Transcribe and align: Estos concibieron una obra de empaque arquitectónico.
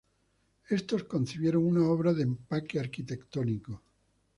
Estos 0.67 1.03
concibieron 1.03 1.63
una 1.63 1.85
obra 1.87 2.11
de 2.11 2.23
empaque 2.23 2.79
arquitectónico. 2.79 3.83